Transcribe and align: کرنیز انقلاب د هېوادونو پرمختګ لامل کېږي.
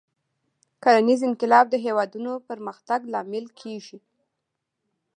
کرنیز 0.83 1.21
انقلاب 1.29 1.65
د 1.71 1.75
هېوادونو 1.85 2.31
پرمختګ 2.49 2.99
لامل 3.13 3.45
کېږي. 3.61 3.97